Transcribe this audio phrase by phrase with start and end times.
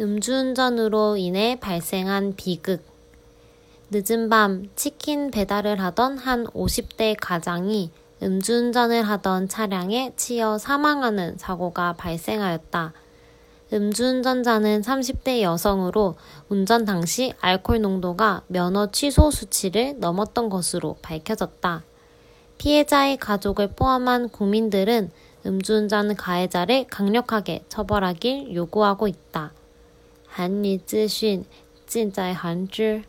[0.00, 2.84] 음주운전으로 인해 발생한 비극.
[3.92, 12.92] 늦은 밤 치킨 배달을 하던 한 50대 가장이 음주운전을 하던 차량에 치여 사망하는 사고가 발생하였다.
[13.72, 16.16] 음주운전자는 30대 여성으로
[16.48, 21.84] 운전 당시 알코올 농도가 면허 취소 수치를 넘었던 것으로 밝혀졌다.
[22.58, 25.12] 피해자의 가족을 포함한 국민들은
[25.46, 29.52] 음주운전 가해자를 강력하게 처벌하길 요구하고 있다.
[30.36, 31.44] 韩语资讯
[31.86, 33.04] 尽在韩知。